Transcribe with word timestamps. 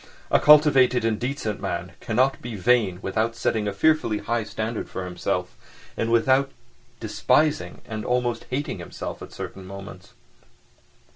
A 0.31 0.39
cultivated 0.39 1.05
and 1.05 1.19
decent 1.19 1.61
man 1.61 1.91
cannot 1.99 2.41
be 2.41 2.55
vain 2.55 2.97
without 3.03 3.35
setting 3.35 3.67
a 3.67 3.71
fearfully 3.71 4.17
high 4.17 4.43
standard 4.43 4.89
for 4.89 5.05
himself, 5.05 5.55
and 5.95 6.11
without 6.11 6.49
despising 6.99 7.81
and 7.85 8.03
almost 8.03 8.47
hating 8.49 8.79
himself 8.79 9.21
at 9.21 9.31
certain 9.31 9.63
moments. 9.63 10.13